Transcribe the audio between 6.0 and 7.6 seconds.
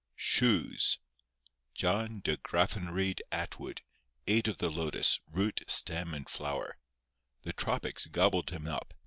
and flower. The